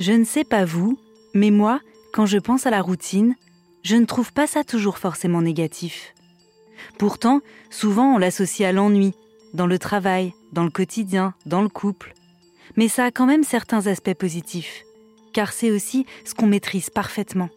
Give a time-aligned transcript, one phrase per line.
[0.00, 0.98] Je ne sais pas vous,
[1.34, 1.80] mais moi,
[2.12, 3.34] quand je pense à la routine,
[3.82, 6.14] je ne trouve pas ça toujours forcément négatif.
[6.98, 9.12] Pourtant, souvent on l'associe à l'ennui,
[9.54, 12.14] dans le travail, dans le quotidien, dans le couple.
[12.76, 14.84] Mais ça a quand même certains aspects positifs,
[15.32, 17.48] car c'est aussi ce qu'on maîtrise parfaitement.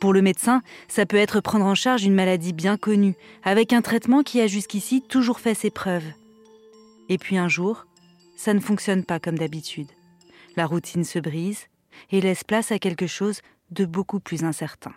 [0.00, 3.82] Pour le médecin, ça peut être prendre en charge une maladie bien connue, avec un
[3.82, 6.12] traitement qui a jusqu'ici toujours fait ses preuves.
[7.08, 7.86] Et puis un jour,
[8.36, 9.88] ça ne fonctionne pas comme d'habitude.
[10.58, 11.68] La routine se brise
[12.10, 14.92] et laisse place à quelque chose de beaucoup plus incertain.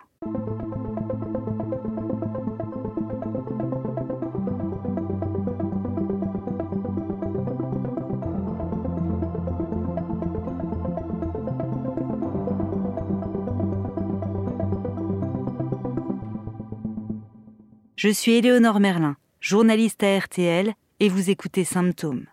[17.96, 22.26] Je suis Éléonore Merlin, journaliste à RTL, et vous écoutez Symptômes.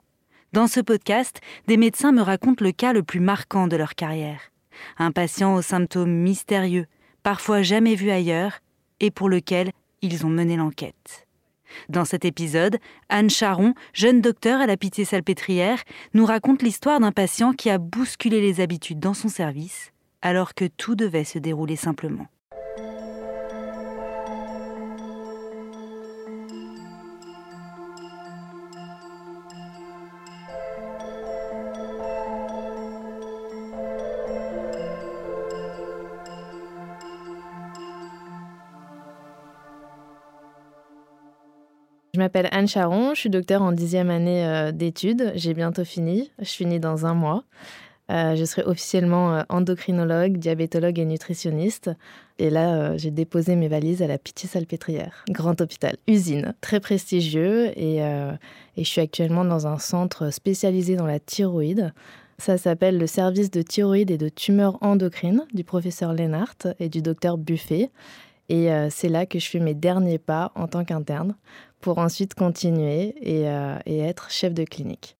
[0.54, 4.40] Dans ce podcast, des médecins me racontent le cas le plus marquant de leur carrière.
[4.96, 6.86] Un patient aux symptômes mystérieux,
[7.22, 8.60] parfois jamais vu ailleurs,
[9.00, 11.26] et pour lequel ils ont mené l'enquête.
[11.90, 12.78] Dans cet épisode,
[13.10, 15.82] Anne Charon, jeune docteur à la Pitié-Salpêtrière,
[16.14, 20.64] nous raconte l'histoire d'un patient qui a bousculé les habitudes dans son service, alors que
[20.64, 22.26] tout devait se dérouler simplement.
[42.18, 45.30] Je m'appelle Anne Charon, je suis docteur en dixième année euh, d'études.
[45.36, 46.32] J'ai bientôt fini.
[46.40, 47.44] Je finis dans un mois.
[48.10, 51.92] Euh, je serai officiellement euh, endocrinologue, diabétologue et nutritionniste.
[52.40, 57.66] Et là, j'ai déposé mes valises à la Pitié-Salpêtrière, grand hôpital, usine, très prestigieux.
[57.78, 61.92] Et, et je suis actuellement dans un centre spécialisé dans la thyroïde.
[62.38, 67.00] Ça s'appelle le service de thyroïde et de tumeurs endocrines du professeur Lennart et du
[67.00, 67.92] docteur Buffet.
[68.48, 71.34] Et c'est là que je fais mes derniers pas en tant qu'interne
[71.80, 75.16] pour ensuite continuer euh, et, être chef de clinique.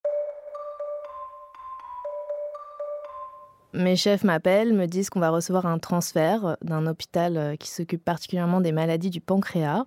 [3.75, 8.03] Mes chefs m'appellent, me disent qu'on va recevoir un transfert d'un hôpital euh, qui s'occupe
[8.03, 9.85] particulièrement des maladies du pancréas.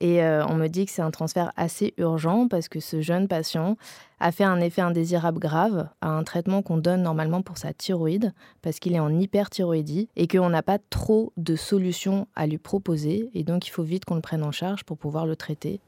[0.00, 3.28] Et euh, on me dit que c'est un transfert assez urgent parce que ce jeune
[3.28, 3.76] patient
[4.20, 8.34] a fait un effet indésirable grave à un traitement qu'on donne normalement pour sa thyroïde
[8.60, 13.30] parce qu'il est en hyperthyroïdie et qu'on n'a pas trop de solutions à lui proposer.
[13.32, 15.80] Et donc il faut vite qu'on le prenne en charge pour pouvoir le traiter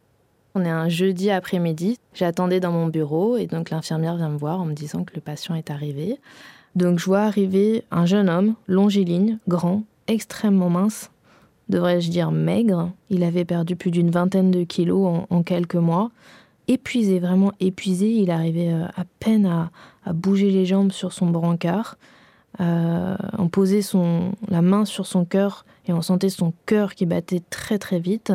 [0.54, 1.98] on est un jeudi après-midi.
[2.14, 5.20] J'attendais dans mon bureau et donc l'infirmière vient me voir en me disant que le
[5.20, 6.20] patient est arrivé.
[6.76, 11.10] Donc je vois arriver un jeune homme, longiligne, grand, extrêmement mince,
[11.68, 12.90] devrais-je dire maigre.
[13.10, 16.10] Il avait perdu plus d'une vingtaine de kilos en, quelques mois.
[16.66, 18.10] Épuisé, vraiment épuisé.
[18.10, 19.70] Il arrivait euh, à peine à,
[20.12, 21.96] bouger les jambes sur son brancard.
[22.60, 27.06] Euh, on posait son, la main sur son cœur et on sentait son cœur qui
[27.06, 28.32] battait très très vite.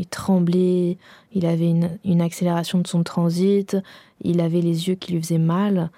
[0.00, 0.96] Il tremblait,
[1.34, 1.68] il avait
[2.04, 3.76] une, accélération de son transit,
[4.22, 5.90] il avait les yeux qui lui faisaient mal,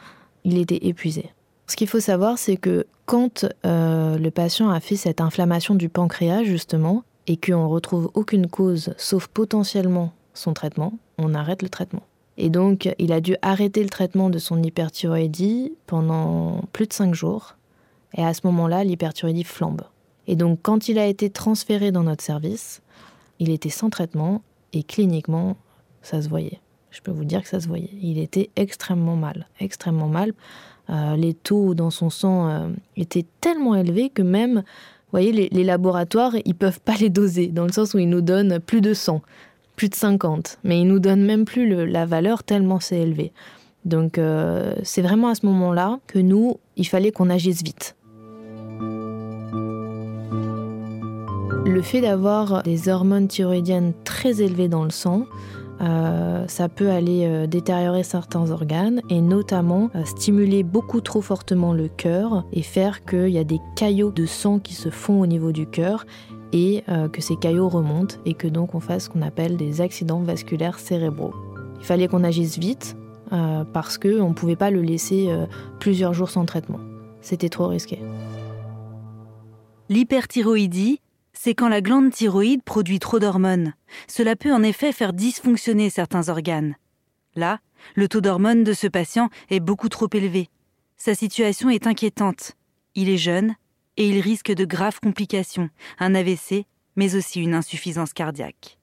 [0.43, 1.31] il était épuisé.
[1.69, 5.89] Ce qu'il faut savoir, c'est que quand euh, le patient a fait cette inflammation du
[5.89, 11.69] pancréas, justement, et qu'on ne retrouve aucune cause, sauf potentiellement son traitement, on arrête le
[11.69, 12.03] traitement.
[12.39, 17.15] Et donc, il a dû arrêter le traitement de son hyperthyroïdie pendant plus de 5
[17.15, 17.55] jours.
[18.17, 19.83] Et à ce moment-là, l'hyperthyroïdie flambe.
[20.27, 22.83] Et donc, quand il a été transféré dans notre service,
[23.42, 24.41] il était sans traitement
[24.72, 25.56] et cliniquement,
[26.00, 26.60] ça se voyait.
[26.92, 27.91] Je peux vous dire que ça se voyait.
[28.00, 30.32] Il était extrêmement mal, extrêmement mal.
[30.91, 35.64] Euh, les taux dans son sang euh, étaient tellement élevés que même, vous voyez, les,
[35.64, 38.94] laboratoires, ils peuvent pas les doser, dans le sens où ils nous donnent plus de
[38.94, 39.22] 100,
[39.74, 43.32] plus de 50, mais ils nous donnent même plus la valeur tellement c'est élevé.
[43.84, 47.97] Donc euh, c'est vraiment à ce moment-là que nous, il fallait qu'on agisse vite.
[51.65, 55.27] Le fait d'avoir des hormones thyroïdiennes très élevées dans le sang,
[55.81, 61.72] euh, ça peut aller euh, détériorer certains organes et notamment euh, stimuler beaucoup trop fortement
[61.72, 65.27] le cœur et faire qu'il y a des caillots de sang qui se font au
[65.27, 66.04] niveau du cœur
[66.53, 66.84] et
[67.15, 70.78] que ces caillots remontent et que donc on fasse ce qu'on appelle des accidents vasculaires
[70.78, 71.33] cérébraux.
[71.81, 72.95] Il fallait qu'on agisse vite
[73.72, 75.31] parce qu'on ne pouvait pas le laisser
[75.81, 76.81] plusieurs jours sans traitement.
[77.22, 78.01] C'était trop risqué.
[79.89, 81.01] L'hyperthyroïdie
[81.44, 83.74] c'est quand la glande thyroïde produit trop d'hormones.
[84.06, 86.77] Cela peut en effet faire dysfonctionner certains organes.
[87.34, 87.59] Là,
[87.97, 90.50] le taux d'hormones de ce patient est beaucoup trop élevé.
[90.97, 92.53] Sa situation est inquiétante.
[92.94, 93.56] Il est jeune
[93.97, 95.68] et il risque de graves complications,
[95.98, 98.78] un AVC, mais aussi une insuffisance cardiaque.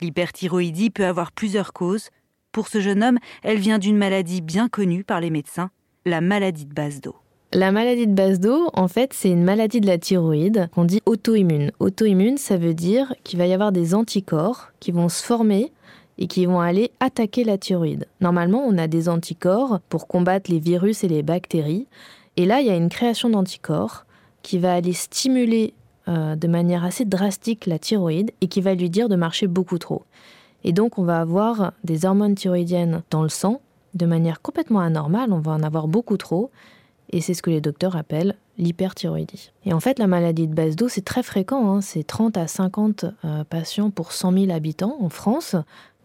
[0.00, 2.10] L'hyperthyroïdie peut avoir plusieurs causes.
[2.52, 5.72] Pour ce jeune homme, elle vient d'une maladie bien connue par les médecins,
[6.04, 7.16] la maladie de base d'eau.
[7.56, 11.00] La maladie de base d'eau, en fait, c'est une maladie de la thyroïde qu'on dit
[11.06, 11.72] auto-immune.
[11.80, 15.72] Auto-immune, ça veut dire qu'il va y avoir des anticorps qui vont se former
[16.18, 18.08] et qui vont aller attaquer la thyroïde.
[18.20, 21.86] Normalement, on a des anticorps pour combattre les virus et les bactéries.
[22.36, 24.04] Et là, il y a une création d'anticorps
[24.42, 25.72] qui va aller stimuler
[26.08, 29.78] euh, de manière assez drastique la thyroïde et qui va lui dire de marcher beaucoup
[29.78, 30.02] trop.
[30.62, 33.62] Et donc, on va avoir des hormones thyroïdiennes dans le sang
[33.94, 36.50] de manière complètement anormale, on va en avoir beaucoup trop.
[37.10, 39.52] Et c'est ce que les docteurs appellent l'hyperthyroïdie.
[39.64, 41.70] Et en fait, la maladie de base d'eau, c'est très fréquent.
[41.70, 41.80] Hein.
[41.80, 45.56] C'est 30 à 50 euh, patients pour 100 000 habitants en France.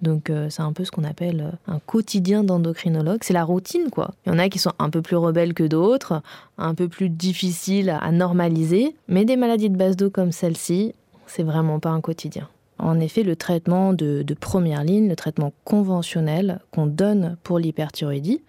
[0.01, 3.19] Donc euh, c'est un peu ce qu'on appelle euh, un quotidien d'endocrinologue.
[3.23, 4.13] C'est la routine, quoi.
[4.25, 6.21] Il y en a qui sont un peu plus rebelles que d'autres,
[6.57, 8.95] un peu plus difficiles à normaliser.
[9.07, 10.93] Mais des maladies de base d'eau comme celle-ci,
[11.27, 12.47] c'est vraiment pas un quotidien.
[12.79, 18.41] En effet, le traitement de première ligne, le traitement conventionnel qu'on donne pour l'hyperthyroïdie,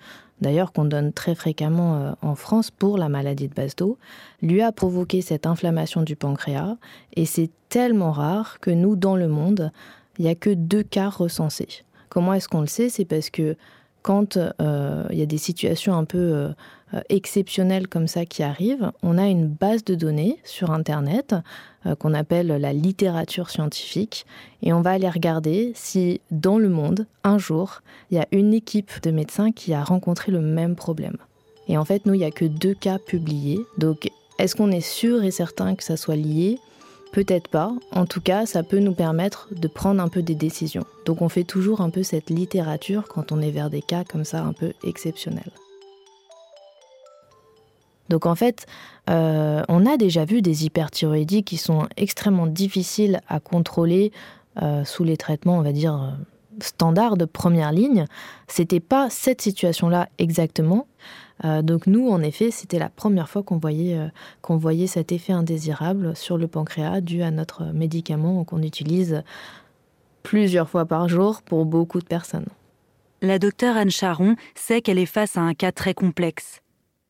[0.42, 3.96] d'ailleurs qu'on donne très fréquemment euh, en France pour la maladie de base d'eau,
[4.42, 6.76] lui a provoqué cette inflammation du pancréas
[7.14, 9.72] et c'est tellement rare que nous, dans le monde,
[10.18, 11.84] il n'y a que deux cas recensés.
[12.10, 12.90] Comment est-ce qu'on le sait?
[12.90, 13.56] C'est parce que
[14.02, 18.90] quand euh, il y a des situations un peu euh, exceptionnelles comme ça qui arrivent,
[19.02, 21.34] on a une base de données sur Internet
[21.86, 24.26] euh, qu'on appelle la littérature scientifique
[24.62, 28.52] et on va aller regarder si dans le monde, un jour, il y a une
[28.52, 31.16] équipe de médecins qui a rencontré le même problème.
[31.68, 33.60] Et en fait, nous, il n'y a que deux cas publiés.
[33.78, 36.58] Donc, est-ce qu'on est sûr et certain que ça soit lié
[37.12, 37.72] Peut-être pas.
[37.92, 40.84] En tout cas, ça peut nous permettre de prendre un peu des décisions.
[41.04, 44.24] Donc on fait toujours un peu cette littérature quand on est vers des cas comme
[44.24, 45.52] ça un peu exceptionnels.
[48.08, 48.66] Donc en fait,
[49.10, 54.10] euh, on a déjà vu des hyperthyroïdies qui sont extrêmement difficiles à contrôler
[54.62, 56.16] euh, sous les traitements, on va dire,
[56.60, 58.06] standards de première ligne.
[58.48, 60.86] C'était pas cette situation-là exactement.
[61.44, 64.08] Euh, donc nous, en effet, c'était la première fois qu'on voyait, euh,
[64.56, 69.22] voyait cet effet indésirable sur le pancréas dû à notre médicament qu'on utilise
[70.22, 72.46] plusieurs fois par jour pour beaucoup de personnes.
[73.20, 76.60] La docteure Anne Charon sait qu'elle est face à un cas très complexe.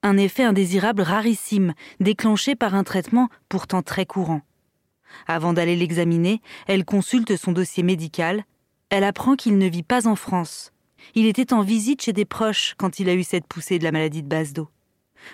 [0.02, 4.42] Un effet indésirable rarissime, déclenché par un traitement pourtant très courant.
[5.26, 8.44] Avant d'aller l'examiner, elle consulte son dossier médical.
[8.94, 10.70] Elle apprend qu'il ne vit pas en France,
[11.14, 13.90] il était en visite chez des proches quand il a eu cette poussée de la
[13.90, 14.68] maladie de base d'eau.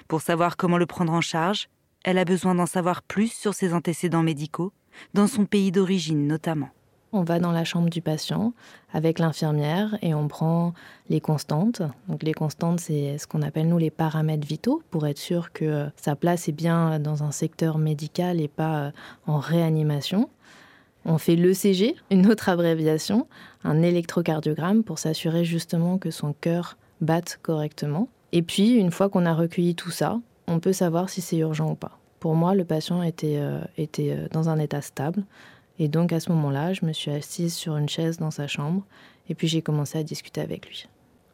[0.06, 1.68] Pour savoir comment le prendre en charge,
[2.04, 4.72] elle a besoin d'en savoir plus sur ses antécédents médicaux,
[5.12, 6.68] dans son pays d'origine notamment.
[7.10, 8.52] On va dans la chambre du patient
[8.92, 10.72] avec l'infirmière et on prend
[11.08, 11.82] les constantes.
[12.06, 15.88] Donc les constantes, c'est ce qu'on appelle nous les paramètres vitaux pour être sûr que
[15.96, 18.92] sa place est bien dans un secteur médical et pas
[19.26, 20.30] en réanimation.
[21.04, 23.26] On fait l'ECG, une autre abréviation,
[23.64, 28.08] un électrocardiogramme pour s'assurer justement que son cœur batte correctement.
[28.32, 31.70] Et puis, une fois qu'on a recueilli tout ça, on peut savoir si c'est urgent
[31.70, 31.98] ou pas.
[32.20, 35.24] Pour moi, le patient était, euh, était euh, dans un état stable.
[35.78, 38.82] Et donc, à ce moment-là, je me suis assise sur une chaise dans sa chambre
[39.28, 40.88] et puis j'ai commencé à discuter avec lui.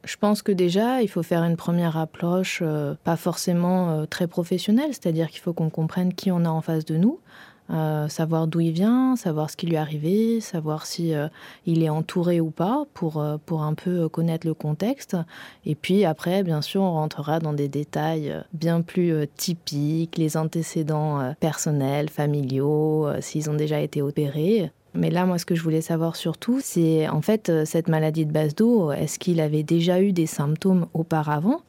[0.04, 4.90] Je pense que déjà, il faut faire une première approche, euh, pas forcément très professionnelle,
[4.90, 7.20] c'est-à-dire qu'il faut qu'on comprenne qui on a en face de nous,
[7.70, 11.28] euh, savoir d'où il vient, savoir ce qui lui est arrivé, savoir si euh,
[11.64, 15.16] il est entouré ou pas pour, euh, pour un peu connaître le contexte.
[15.64, 21.34] Et puis après, bien sûr, on rentrera dans des détails bien plus typiques, les antécédents
[21.40, 24.70] personnels, familiaux, s'ils ont déjà été opérés.
[24.92, 28.32] Mais là, moi, ce que je voulais savoir surtout, c'est en fait cette maladie de
[28.32, 31.62] base d'eau, est-ce qu'il avait déjà eu des symptômes auparavant,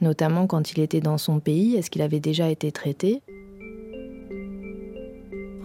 [0.00, 3.22] notamment quand il était dans son pays, est-ce qu'il avait déjà été traité?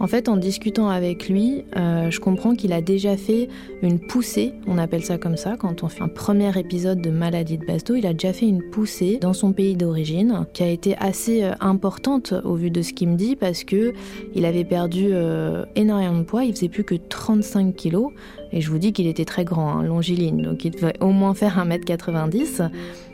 [0.00, 3.48] En fait, en discutant avec lui, euh, je comprends qu'il a déjà fait
[3.82, 7.58] une poussée, on appelle ça comme ça, quand on fait un premier épisode de maladie
[7.58, 10.96] de Basto, il a déjà fait une poussée dans son pays d'origine, qui a été
[10.98, 13.92] assez euh, importante au vu de ce qu'il me dit, parce que
[14.34, 18.12] il avait perdu euh, énormément de poids, il faisait plus que 35 kilos,
[18.52, 21.34] et je vous dis qu'il était très grand, hein, longiligne, donc il devait au moins
[21.34, 22.70] faire 1m90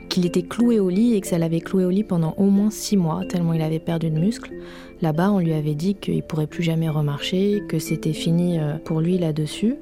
[0.09, 2.71] qu'il était cloué au lit et que ça l'avait cloué au lit pendant au moins
[2.71, 4.53] 6 mois, tellement il avait perdu de muscles.
[5.05, 9.03] Là-bas, on lui avait dit qu'il pourrait plus jamais remarcher, que c'était fini euh, pour
[9.03, 9.77] lui là-dessus.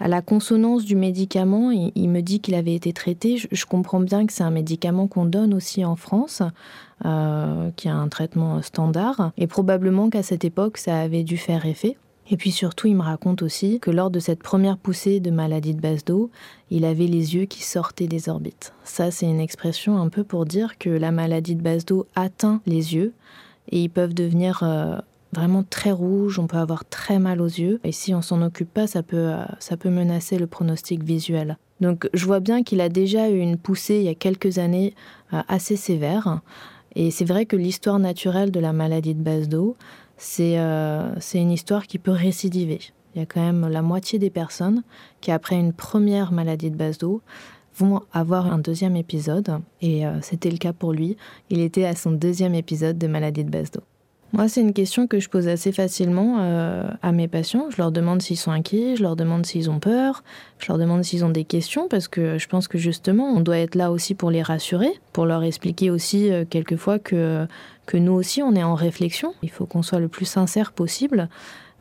[0.00, 3.36] À la consonance du médicament, il, me dit qu'il avait été traité.
[3.36, 6.42] Je, comprends bien que c'est un médicament qu'on donne aussi en France,
[7.04, 11.64] euh, qui a un traitement standard, et probablement qu'à cette époque, ça avait dû faire
[11.64, 11.96] effet.
[12.32, 15.74] Et puis surtout, il me raconte aussi que lors de cette première poussée de maladie
[15.74, 16.30] de base d'eau,
[16.70, 18.72] il avait les yeux qui sortaient des orbites.
[18.84, 22.62] Ça, c'est une expression un peu pour dire que la maladie de base d'eau atteint
[22.64, 23.12] les yeux
[23.70, 24.96] et ils peuvent devenir euh,
[25.34, 27.80] vraiment très rouge, on peut avoir très mal aux yeux.
[27.84, 31.58] Et si on s'en occupe pas, ça peut, ça peut menacer le pronostic visuel.
[31.82, 34.94] Donc je vois bien qu'il a déjà eu une poussée il y a quelques années
[35.48, 36.40] assez sévère.
[36.94, 39.76] Et c'est vrai que l'histoire naturelle de la maladie de base d'eau,
[40.22, 42.80] c'est une histoire qui peut récidiver.
[43.14, 44.82] Il y a quand même la moitié des personnes
[45.20, 47.20] qui, après une première maladie de base d'eau,
[47.76, 49.58] vont avoir un deuxième épisode.
[49.80, 51.16] Et euh, c'était le cas pour lui.
[51.50, 53.82] Il était à son deuxième épisode de maladie de base d'eau.
[54.32, 57.66] Moi, c'est une question que je pose assez facilement euh, à mes patients.
[57.68, 60.24] Je leur demande s'ils sont inquiets, je leur demande s'ils ont peur,
[60.58, 63.58] je leur demande s'ils ont des questions, parce que je pense que justement, on doit
[63.58, 67.46] être là aussi pour les rassurer, pour leur expliquer aussi euh, quelquefois que,
[67.84, 69.34] que nous aussi, on est en réflexion.
[69.42, 71.28] Il faut qu'on soit le plus sincère possible.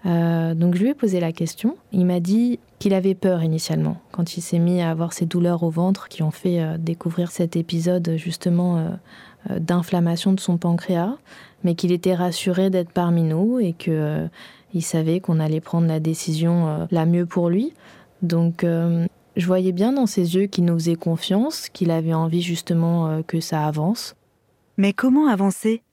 [0.05, 1.77] Euh, donc je lui ai posé la question.
[1.93, 5.63] Il m'a dit qu'il avait peur initialement quand il s'est mis à avoir ces douleurs
[5.63, 8.97] au ventre qui ont fait découvrir cet épisode justement
[9.47, 11.17] d'inflammation de son pancréas,
[11.63, 14.27] mais qu'il était rassuré d'être parmi nous et que
[14.73, 17.73] il savait qu'on allait prendre la décision la mieux pour lui.
[18.21, 23.21] Donc je voyais bien dans ses yeux qu'il nous faisait confiance, qu'il avait envie justement
[23.23, 24.15] que ça avance.
[24.77, 25.83] Mais comment avancer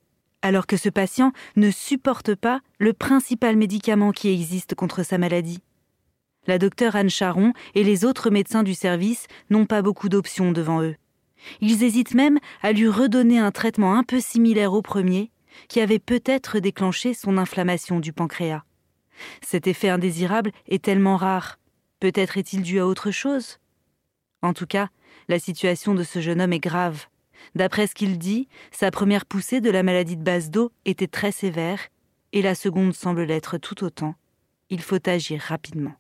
[0.43, 5.59] alors que ce patient ne supporte pas le principal médicament qui existe contre sa maladie?
[6.47, 10.83] La docteure Anne Charon et les autres médecins du service n'ont pas beaucoup d'options devant
[10.83, 10.95] eux.
[11.61, 15.31] Ils hésitent même à lui redonner un traitement un peu similaire au premier,
[15.69, 18.63] qui avait peut-être déclenché son inflammation du pancréas.
[19.43, 21.59] Cet effet indésirable est tellement rare.
[22.01, 23.59] Peut-être est-il dû à autre chose?
[24.43, 24.89] En tout cas,
[25.29, 27.07] la situation de ce jeune homme est grave.
[27.55, 31.33] D'après ce qu'il dit, sa première poussée de la maladie de base d'eau était très
[31.33, 31.81] sévère,
[32.33, 34.15] et la seconde semble l'être tout autant.
[34.71, 35.95] Il faut agir rapidement.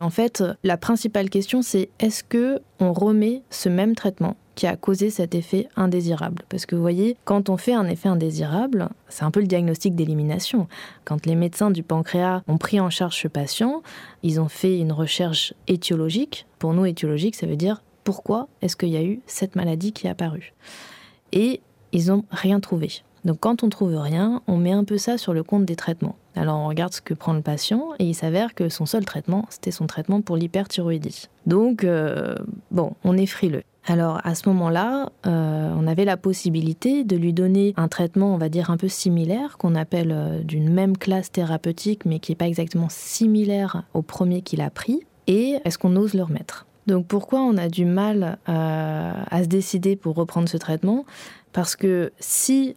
[0.00, 4.76] En fait, la principale question, c'est est-ce que on remet ce même traitement qui a
[4.76, 6.42] causé cet effet indésirable?
[6.50, 9.94] Parce que vous voyez, quand on fait un effet indésirable, c'est un peu le diagnostic
[9.94, 10.68] d'élimination.
[11.04, 13.82] Quand les médecins du pancréas ont pris en charge ce patient,
[14.22, 16.46] ils ont fait une recherche étiologique.
[16.58, 20.06] Pour nous, étiologique, ça veut dire pourquoi est-ce qu'il y a eu cette maladie qui
[20.06, 20.52] est apparue?
[21.32, 21.60] Et
[21.92, 22.90] ils n'ont rien trouvé.
[23.26, 26.14] Donc quand on trouve rien, on met un peu ça sur le compte des traitements.
[26.36, 29.46] Alors on regarde ce que prend le patient et il s'avère que son seul traitement,
[29.50, 31.28] c'était son traitement pour l'hyperthyroïdie.
[31.44, 32.36] Donc euh,
[32.70, 33.64] bon, on est frileux.
[33.84, 38.38] Alors à ce moment-là, euh, on avait la possibilité de lui donner un traitement, on
[38.38, 42.36] va dire, un peu similaire, qu'on appelle euh, d'une même classe thérapeutique, mais qui n'est
[42.36, 45.00] pas exactement similaire au premier qu'il a pris.
[45.26, 46.66] Et est-ce qu'on ose le remettre?
[46.86, 51.04] Donc pourquoi on a du mal à, se décider pour reprendre ce traitement?
[51.52, 52.76] Parce que si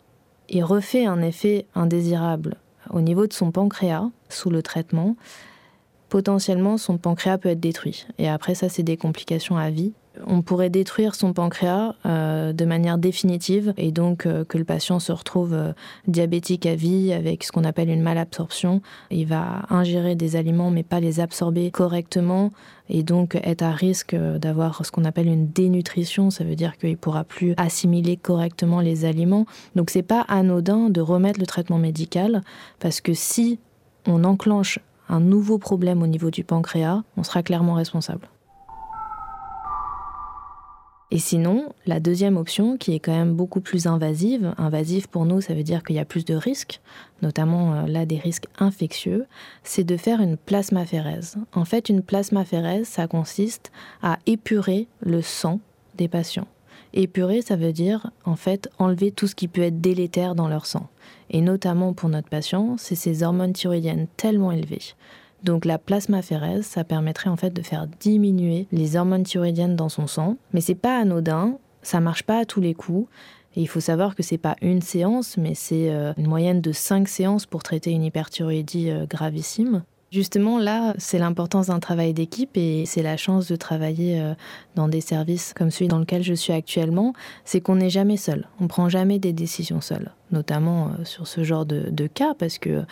[0.49, 2.57] il refait un effet indésirable
[2.89, 5.15] au niveau de son pancréas sous le traitement,
[6.09, 8.07] potentiellement son pancréas peut être détruit.
[8.17, 9.93] Et après ça, c'est des complications à vie
[10.25, 14.99] on pourrait détruire son pancréas euh, de manière définitive et donc euh, que le patient
[14.99, 15.73] se retrouve euh,
[16.07, 18.81] diabétique à vie avec ce qu'on appelle une malabsorption.
[19.11, 22.51] Il va ingérer des aliments mais pas les absorber correctement
[22.89, 26.29] et donc être à risque d'avoir ce qu'on appelle une dénutrition.
[26.29, 29.45] Ça veut dire qu'il pourra plus assimiler correctement les aliments.
[29.75, 32.41] Donc c'est pas anodin de remettre le traitement médical
[32.79, 33.59] parce que si
[34.07, 38.27] on enclenche un nouveau problème au niveau du pancréas, on sera clairement responsable.
[41.11, 45.41] Et sinon, la deuxième option, qui est quand même beaucoup plus invasive, invasive pour nous,
[45.41, 46.81] ça veut dire qu'il y a plus de risques,
[47.23, 49.25] notamment euh, là des risques infectieux,
[49.63, 51.37] c'est de faire une plasmaphérèse.
[51.53, 53.71] En fait, une plasmaphérèse, ça consiste
[54.03, 55.59] à épurer le sang
[55.95, 56.47] des patients.
[56.93, 60.67] Épurer, ça veut dire en fait enlever tout ce qui peut être délétère dans leur
[60.67, 60.89] sang.
[61.31, 64.95] Et notamment pour notre patient, c'est ces hormones thyroïdiennes tellement élevées
[65.43, 70.07] donc la plasmaphérèse, ça permettrait en fait de faire diminuer les hormones thyroïdiennes dans son
[70.07, 73.07] sang, mais c'est pas anodin, ça marche pas à tous les coups.
[73.55, 76.71] Et il faut savoir que c'est pas une séance, mais c'est euh, une moyenne de
[76.71, 79.83] 5 séances pour traiter une hyperthyroïdie euh, gravissime.
[80.11, 84.33] Justement, là, c'est l'importance d'un travail d'équipe et c'est la chance de travailler euh,
[84.75, 88.47] dans des services comme celui dans lequel je suis actuellement, c'est qu'on n'est jamais seul.
[88.59, 92.83] On prend jamais des décisions seules, notamment sur ce genre de cas, parce que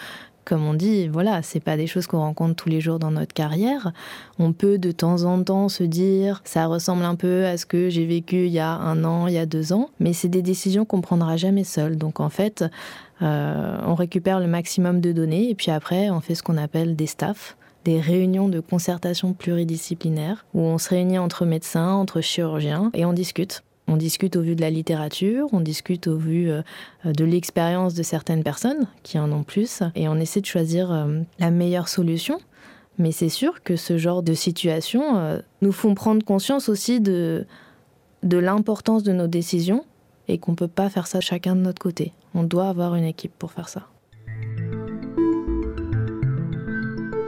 [0.48, 3.34] comme on dit, voilà, c'est pas des choses qu'on rencontre tous les jours dans notre
[3.34, 3.92] carrière.
[4.40, 7.90] On peut de temps en temps se dire, ça ressemble un peu à ce que
[7.90, 10.42] j'ai vécu il y a un an, il y a deux ans, mais c'est des
[10.42, 11.98] décisions qu'on prendra jamais seul.
[11.98, 12.64] Donc en fait,
[13.22, 16.96] euh, on récupère le maximum de données et puis après, on fait ce qu'on appelle
[16.96, 22.92] des staffs des réunions de concertation pluridisciplinaire où on se réunit entre médecins, entre chirurgiens
[22.94, 23.64] et on discute.
[23.88, 26.62] On discute au vu de la littérature, on discute au vu euh,
[27.06, 31.22] de l'expérience de certaines personnes qui en ont plus, et on essaie de choisir euh,
[31.40, 32.40] la meilleure solution.
[32.98, 37.46] Mais c'est sûr que ce genre de situation euh, nous font prendre conscience aussi de,
[38.24, 39.86] de l'importance de nos décisions
[40.28, 42.14] et qu'on ne peut pas faire ça chacun de notre côté.
[42.34, 43.88] On doit avoir une équipe pour faire ça.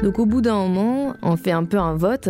[0.03, 2.29] Donc au bout d'un moment, on fait un peu un vote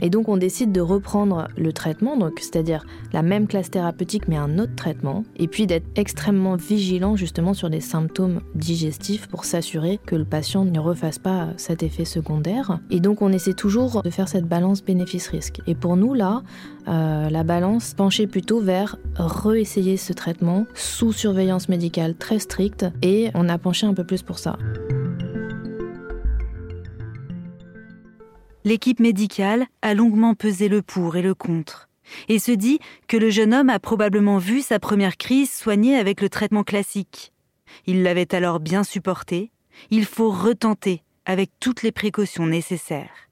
[0.00, 4.36] et donc on décide de reprendre le traitement, donc c'est-à-dire la même classe thérapeutique mais
[4.36, 10.00] un autre traitement, et puis d'être extrêmement vigilant justement sur les symptômes digestifs pour s'assurer
[10.04, 12.80] que le patient ne refasse pas cet effet secondaire.
[12.90, 15.60] Et donc on essaie toujours de faire cette balance bénéfice-risque.
[15.68, 16.42] Et pour nous là,
[16.88, 23.30] euh, la balance penchait plutôt vers réessayer ce traitement sous surveillance médicale très stricte et
[23.34, 24.58] on a penché un peu plus pour ça.
[28.64, 31.88] L'équipe médicale a longuement pesé le pour et le contre,
[32.28, 32.78] et se dit
[33.08, 37.32] que le jeune homme a probablement vu sa première crise soignée avec le traitement classique.
[37.86, 39.50] Il l'avait alors bien supporté,
[39.90, 43.30] il faut retenter avec toutes les précautions nécessaires.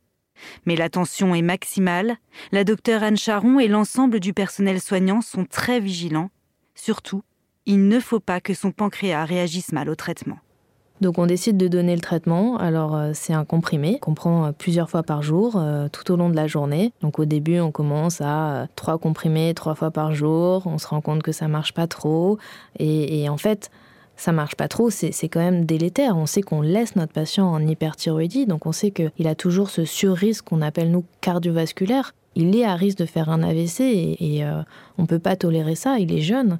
[0.67, 2.17] Mais la tension est maximale,
[2.51, 6.31] la docteure Anne Charon et l'ensemble du personnel soignant sont très vigilants.
[6.75, 7.23] Surtout,
[7.65, 10.39] il ne faut pas que son pancréas réagisse mal au traitement.
[11.01, 12.57] Donc on décide de donner le traitement.
[12.59, 16.17] Alors euh, c'est un comprimé qu'on prend euh, plusieurs fois par jour, euh, tout au
[16.17, 16.93] long de la journée.
[17.03, 20.63] Donc au début on commence à trois comprimés trois fois par jour.
[20.67, 22.39] On se rend compte que ça marche pas trop.
[22.79, 23.71] Et, en fait,
[24.17, 26.17] ça marche pas trop, c'est quand même délétère.
[26.17, 29.85] On sait qu'on laisse notre patient en hyperthyroïdie, donc on sait qu'il a toujours ce
[29.85, 32.15] surrisque qu'on appelle nous cardiovasculaire.
[32.35, 34.45] Il est à risque de faire un AVC et, et
[34.99, 36.59] on peut pas tolérer ça, il est jeune.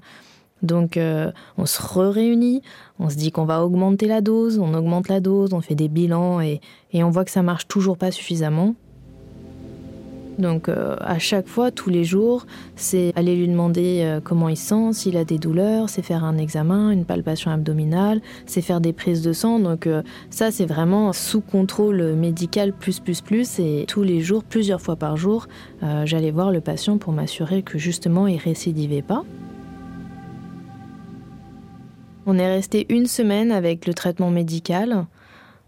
[0.63, 2.63] Donc euh, on se réunit,
[2.99, 5.89] on se dit qu'on va augmenter la dose, on augmente la dose, on fait des
[5.89, 6.61] bilans et,
[6.95, 8.75] on voit que ça marche toujours pas suffisamment.
[10.39, 14.57] Donc euh, à chaque fois, tous les jours, c'est aller lui demander euh, comment il
[14.57, 18.95] sent, s'il a des douleurs, c'est faire un examen, une palpation abdominale, c'est faire des
[18.95, 19.59] prises de sang.
[19.59, 19.89] Donc
[20.31, 24.97] ça, c'est vraiment sous contrôle médical plus plus plus et tous les jours, plusieurs fois
[24.97, 25.49] par jour,
[26.05, 29.25] j'allais voir le patient pour m'assurer que justement il récidivait pas.
[32.25, 35.07] On est resté une semaine avec le traitement médical.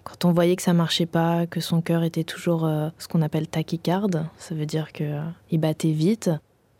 [0.04, 3.23] Quand on voyait que ça marchait pas, que son cœur était toujours euh, ce qu'on
[3.23, 6.30] appelle tachycarde, ça veut dire qu'il euh, battait vite.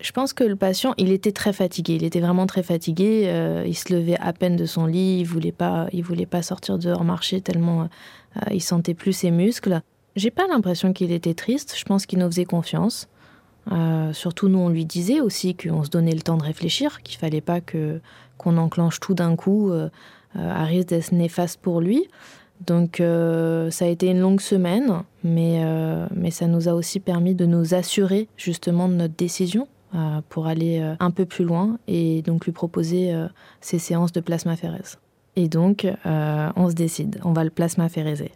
[0.01, 1.95] Je pense que le patient, il était très fatigué.
[1.95, 3.25] Il était vraiment très fatigué.
[3.27, 5.21] Euh, il se levait à peine de son lit.
[5.21, 7.89] Il voulait pas, il voulait pas sortir dehors marcher tellement
[8.51, 9.81] il sentait plus ses muscles.
[10.17, 11.75] J'ai pas l'impression qu'il était triste.
[11.77, 13.09] Je pense qu'il nous faisait confiance.
[14.13, 17.41] surtout nous, on lui disait aussi qu'on se donnait le temps de réfléchir, qu'il fallait
[17.41, 18.01] pas que
[18.39, 19.89] qu'on enclenche tout d'un coup euh,
[20.37, 22.09] euh, à risque d'être néfaste pour lui.
[22.67, 25.63] Donc euh, ça a été une longue semaine, mais,
[26.15, 29.69] mais ça nous a aussi permis de nous assurer justement de notre décision
[30.29, 33.15] pour aller un peu plus loin et donc lui proposer
[33.61, 34.99] ces séances de plasmaphérése.
[35.37, 38.33] Et donc on se décide, on va le plasmaphéréser.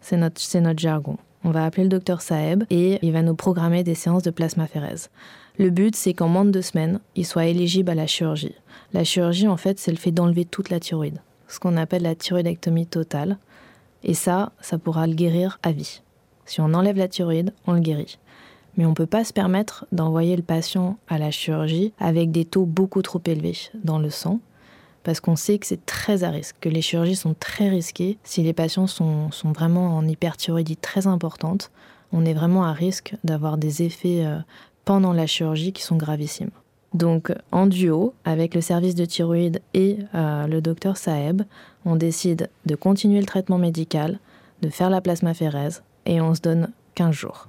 [0.00, 1.16] C'est notre, notre jargon.
[1.44, 5.10] On va appeler le docteur Saeb et il va nous programmer des séances de plasmaphérése.
[5.58, 8.54] Le but, c'est qu'en moins de deux semaines, il soit éligible à la chirurgie.
[8.92, 12.14] La chirurgie, en fait, c'est le fait d'enlever toute la thyroïde, ce qu'on appelle la
[12.14, 13.38] thyroïdectomie totale.
[14.02, 16.02] Et ça, ça pourra le guérir à vie.
[16.46, 18.18] Si on enlève la thyroïde, on le guérit.
[18.76, 22.44] Mais on ne peut pas se permettre d'envoyer le patient à la chirurgie avec des
[22.44, 24.40] taux beaucoup trop élevés dans le sang,
[25.04, 28.18] parce qu'on sait que c'est très à risque, que les chirurgies sont très risquées.
[28.24, 31.70] Si les patients sont, sont vraiment en hyperthyroïdie très importante,
[32.12, 34.38] on est vraiment à risque d'avoir des effets euh,
[34.84, 36.50] pendant la chirurgie qui sont gravissimes.
[36.94, 41.42] Donc en duo, avec le service de thyroïde et euh, le docteur Saeb,
[41.84, 44.18] on décide de continuer le traitement médical,
[44.60, 47.48] de faire la plasmaphérèse et on se donne 15 jours.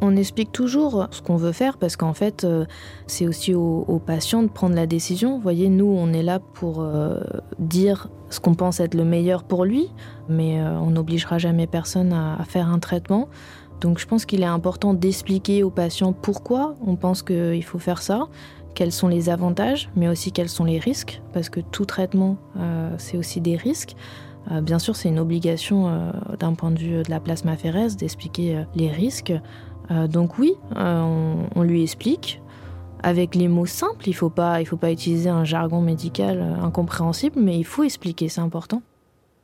[0.00, 2.66] On explique toujours ce qu'on veut faire parce qu'en fait, euh,
[3.06, 5.36] c'est aussi aux, patients de prendre la décision.
[5.36, 7.20] Vous voyez, nous, on est là pour euh,
[7.58, 9.88] dire ce qu'on pense être le meilleur pour lui,
[10.28, 13.28] mais on n'obligera jamais personne à faire un traitement.
[13.84, 18.00] Donc je pense qu'il est important d'expliquer aux patients pourquoi on pense qu'il faut faire
[18.00, 18.28] ça,
[18.74, 22.94] quels sont les avantages, mais aussi quels sont les risques, parce que tout traitement, euh,
[22.96, 23.94] c'est aussi des risques.
[24.50, 28.64] Euh, bien sûr, c'est une obligation euh, d'un point de vue de la plasmaphérèse d'expliquer
[28.74, 29.34] les risques.
[30.08, 32.40] donc oui, on, lui explique
[33.02, 34.08] avec les mots simples.
[34.08, 37.82] Il ne faut, pas, il faut pas utiliser un jargon médical incompréhensible, mais il faut
[37.82, 38.80] expliquer, c'est important.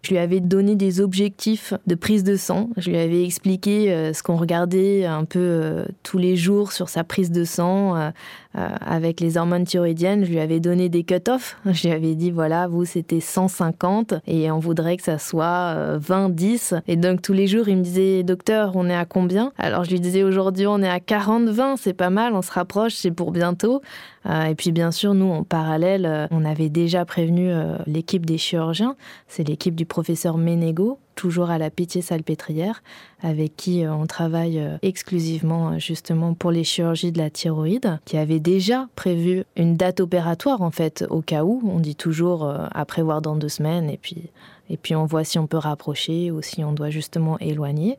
[0.03, 2.71] Je lui avais donné des objectifs de prise de sang.
[2.77, 6.89] Je lui avais expliqué euh, ce qu'on regardait un peu euh, tous les jours sur
[6.89, 8.13] sa prise de sang
[8.57, 10.25] euh, avec les hormones thyroïdiennes.
[10.25, 11.57] Je lui avais donné des cut-offs.
[11.65, 16.31] Je lui avais dit voilà, vous c'était 150 et on voudrait que ça soit 20,
[16.31, 16.75] 10.
[16.89, 19.53] Et donc tous les jours, il me disait docteur, on est à combien?
[19.59, 22.53] Alors je lui disais aujourd'hui, on est à 40, 20, c'est pas mal, on se
[22.53, 23.83] rapproche, c'est pour bientôt.
[24.29, 27.53] et puis bien sûr, nous en parallèle, on avait déjà prévenu
[27.87, 28.97] l'équipe des chirurgiens.
[29.29, 32.83] C'est l'équipe du professeur Ménégo, toujours à la Pitié Salpêtrière,
[33.23, 38.89] avec qui on travaille exclusivement justement pour les chirurgies de la thyroïde, qui avait déjà
[38.97, 41.61] prévu une date opératoire en fait, au cas où.
[41.65, 44.31] On dit toujours à prévoir dans deux semaines, et puis,
[44.71, 47.99] et puis on voit si on peut rapprocher ou si on doit justement éloigner.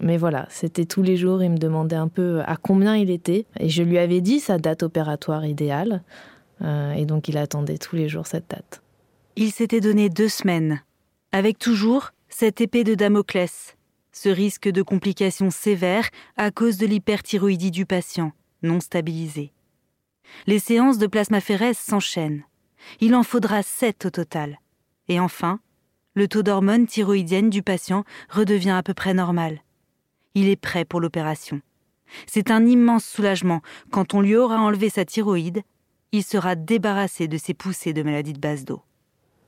[0.00, 3.46] Mais voilà, c'était tous les jours, il me demandait un peu à combien il était.
[3.60, 6.02] Et je lui avais dit sa date opératoire idéale.
[6.62, 8.82] Euh, et donc il attendait tous les jours cette date.
[9.36, 10.82] Il s'était donné deux semaines,
[11.32, 13.76] avec toujours cette épée de Damoclès,
[14.12, 19.52] ce risque de complications sévères à cause de l'hyperthyroïdie du patient, non stabilisé.
[20.46, 22.44] Les séances de plasmaphéreses s'enchaînent.
[23.00, 24.58] Il en faudra sept au total.
[25.08, 25.60] Et enfin,
[26.14, 29.60] le taux d'hormones thyroïdiennes du patient redevient à peu près normal
[30.34, 31.60] il est prêt pour l'opération.
[32.26, 35.62] C'est un immense soulagement quand on lui aura enlevé sa thyroïde,
[36.12, 38.82] il sera débarrassé de ses poussées de maladie de base d'eau.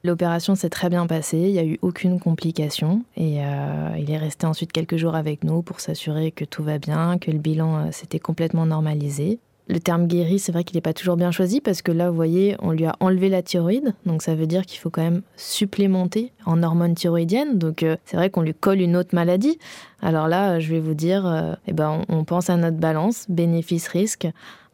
[0.07, 4.17] L'opération s'est très bien passée, il n'y a eu aucune complication et euh, il est
[4.17, 7.77] resté ensuite quelques jours avec nous pour s'assurer que tout va bien, que le bilan
[7.77, 9.41] euh, s'était complètement normalisé.
[9.69, 12.15] Le terme guéri, c'est vrai qu'il n'est pas toujours bien choisi parce que là, vous
[12.15, 15.23] voyez, on lui a enlevé la thyroïde, donc ça veut dire qu'il faut quand même
[15.37, 17.59] supplémenter en hormones thyroïdiennes.
[17.59, 19.59] Donc euh, c'est vrai qu'on lui colle une autre maladie.
[20.03, 24.29] Alors là, je vais vous dire, euh, eh ben, on, pense à notre balance, bénéfice-risque.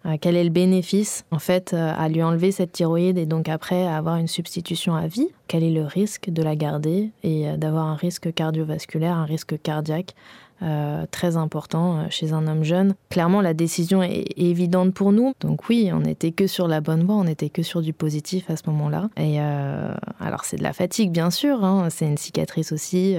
[0.05, 3.87] Euh, quel est le bénéfice en fait à lui enlever cette thyroïde et donc après
[3.87, 5.29] avoir une substitution à vie?
[5.49, 10.15] Quel est le risque de la garder et d'avoir un risque cardiovasculaire, un risque cardiaque
[10.63, 12.95] euh, très important euh, chez un homme jeune.
[13.11, 15.35] Clairement, la décision est évidente pour nous.
[15.41, 18.49] Donc oui, on n'était que sur la bonne voie, on n'était que sur du positif
[18.49, 19.11] à ce moment-là.
[19.17, 21.65] Et euh, alors c'est de la fatigue, bien sûr.
[21.65, 21.89] Hein.
[21.91, 23.17] C'est une cicatrice aussi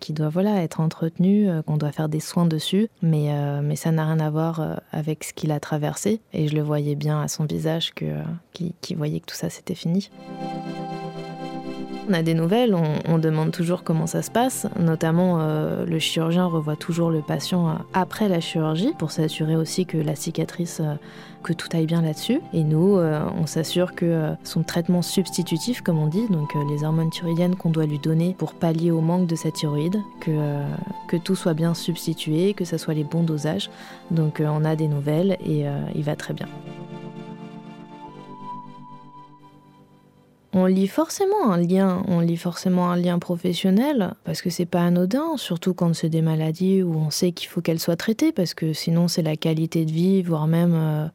[0.00, 2.88] qui doit voilà être entretenue, qu'on doit faire des soins dessus.
[3.02, 3.30] Mais,
[3.62, 6.20] mais ça n'a rien à voir avec ce qu'il a traversé.
[6.32, 8.06] Et je le voyais bien à son visage que,
[8.52, 10.10] qui voyait que tout ça c'était fini.
[12.06, 14.66] On a des nouvelles, on, demande toujours comment ça se passe.
[14.78, 19.86] Notamment, euh, le chirurgien revoit toujours le patient euh, après la chirurgie pour s'assurer aussi
[19.86, 20.94] que la cicatrice, euh,
[21.42, 22.40] que tout aille bien là-dessus.
[22.52, 27.54] Et nous, on s'assure que son traitement substitutif, comme on dit, donc les hormones thyroïdiennes
[27.54, 30.30] qu'on doit lui donner pour pallier au manque de sa thyroïde, que,
[31.06, 33.68] que tout soit bien substitué, que ce soit les bons dosages.
[34.10, 36.46] Donc on a des nouvelles et il va très bien.
[40.54, 44.82] On lit forcément un lien, on lit forcément un lien professionnel, parce que c'est pas
[44.82, 48.54] anodin, surtout quand c'est des maladies où on sait qu'il faut qu'elles soient traitées, parce
[48.54, 51.06] que sinon c'est la qualité de vie, voire même euh,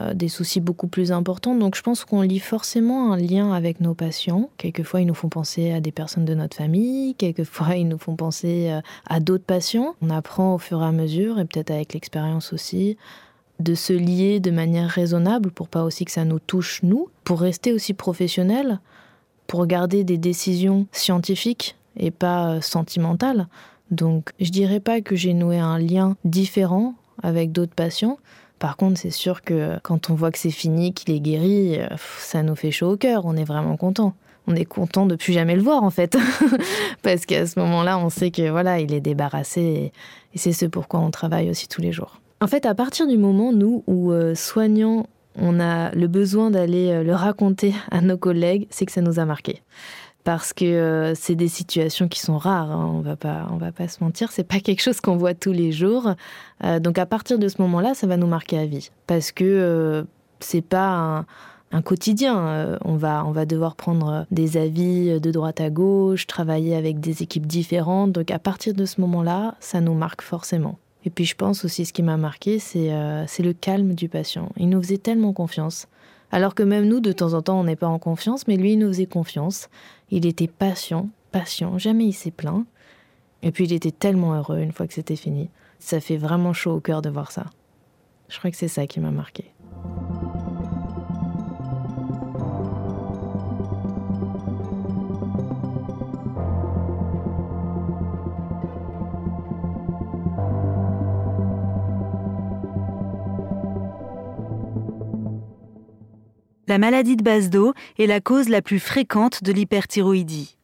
[0.00, 1.54] euh, des soucis beaucoup plus importants.
[1.54, 4.48] Donc je pense qu'on lit forcément un lien avec nos patients.
[4.56, 8.16] Quelquefois ils nous font penser à des personnes de notre famille, quelquefois ils nous font
[8.16, 9.94] penser euh, à d'autres patients.
[10.00, 12.96] On apprend au fur et à mesure, et peut-être avec l'expérience aussi,
[13.60, 17.40] de se lier de manière raisonnable pour pas aussi que ça nous touche nous, pour
[17.40, 18.80] rester aussi professionnel,
[19.46, 23.48] pour garder des décisions scientifiques et pas euh, sentimentales.
[23.90, 28.18] Donc je dirais pas que j'ai noué un lien différent avec d'autres patients.
[28.58, 31.88] Par contre, c'est sûr que quand on voit que c'est fini, qu'il est guéri, euh,
[32.18, 34.14] ça nous fait chaud au cœur, on est vraiment content.
[34.48, 36.16] On est content de plus jamais le voir en fait,
[37.02, 39.92] parce qu'à ce moment-là, on sait que voilà, il est débarrassé
[40.34, 42.20] et c'est ce pourquoi on travaille aussi tous les jours.
[42.40, 45.06] En fait, à partir du moment, nous, où euh, soignants,
[45.38, 49.18] on a le besoin d'aller euh, le raconter à nos collègues, c'est que ça nous
[49.18, 49.62] a marqué.
[50.22, 53.88] Parce que euh, c'est des situations qui sont rares, hein, on va pas, va pas
[53.88, 56.14] se mentir, c'est pas quelque chose qu'on voit tous les jours.
[56.80, 60.04] donc à partir de ce moment-là, ça va nous marquer à vie, parce que
[60.40, 61.24] c'est pas
[61.70, 62.76] un, quotidien.
[62.84, 68.10] on va devoir prendre des avis de droite à gauche, travailler avec des équipes différentes.
[68.10, 70.76] Donc à partir de ce moment-là, ça nous marque forcément.
[71.06, 74.50] Et puis je pense aussi ce qui m'a marqué, euh, c'est le calme du patient.
[74.56, 75.86] Il nous faisait tellement confiance.
[76.32, 78.72] Alors que même nous, de temps en temps, on n'est pas en confiance, mais lui,
[78.72, 79.68] il nous faisait confiance.
[80.10, 82.66] Il était patient, patient, jamais il s'est plaint.
[83.42, 85.48] Et puis il était tellement heureux une fois que c'était fini.
[85.78, 87.46] Ça fait vraiment chaud au cœur de voir ça.
[88.28, 89.44] Je crois que c'est ça qui m'a marqué.
[106.68, 110.56] La maladie de base d'eau est la cause la plus fréquente de l'hyperthyroïdie.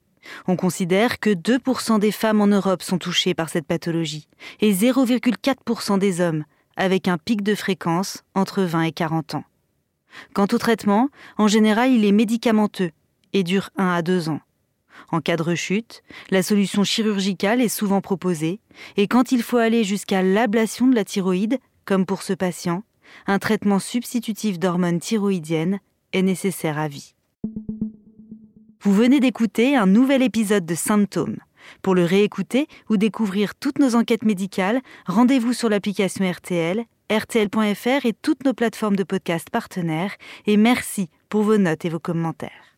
[0.48, 4.26] On considère que 2% des femmes en Europe sont touchées par cette pathologie
[4.60, 6.44] et 0,4% des hommes,
[6.76, 9.44] avec un pic de fréquence entre 20 et 40 ans.
[10.34, 12.90] Quant au traitement, en général, il est médicamenteux
[13.32, 14.40] et dure 1 à 2 ans.
[15.12, 18.58] En cas de rechute, la solution chirurgicale est souvent proposée,
[18.96, 22.82] et quand il faut aller jusqu'à l'ablation de la thyroïde, comme pour ce patient,
[23.28, 25.78] un traitement substitutif d'hormones thyroïdiennes
[26.12, 27.14] est nécessaire à vie.
[28.82, 31.38] Vous venez d'écouter un nouvel épisode de Symptômes,
[31.82, 38.12] Pour le réécouter ou découvrir toutes nos enquêtes médicales, rendez-vous sur l'application RTL, rtl.fr et
[38.20, 40.16] toutes nos plateformes de podcast partenaires.
[40.46, 42.71] Et merci pour vos notes et vos commentaires.